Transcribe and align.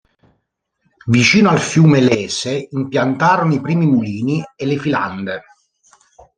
Vicino 1.05 1.51
al 1.51 1.59
fiume 1.59 1.99
Lese 1.99 2.69
impiantarono 2.71 3.53
i 3.53 3.61
primi 3.61 3.85
mulini 3.85 4.43
e 4.55 4.65
le 4.65 4.79
filande. 4.79 5.41